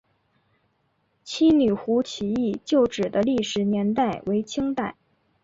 [1.23, 4.95] 七女湖起义旧址的历史年代为清代。